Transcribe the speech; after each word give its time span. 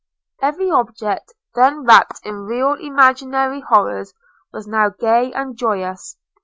Every 0.41 0.71
object, 0.71 1.31
then 1.53 1.83
wrapped 1.83 2.25
in 2.25 2.45
real 2.47 2.73
and 2.73 2.81
imaginary 2.81 3.59
horrors, 3.61 4.15
was 4.51 4.65
now 4.67 4.89
gay 4.89 5.31
and 5.31 5.55
joyous. 5.55 6.17